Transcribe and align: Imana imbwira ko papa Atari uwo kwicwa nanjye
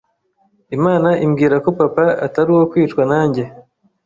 Imana 0.77 1.09
imbwira 1.25 1.55
ko 1.63 1.69
papa 1.79 2.05
Atari 2.25 2.49
uwo 2.55 2.65
kwicwa 2.71 3.03
nanjye 3.11 3.43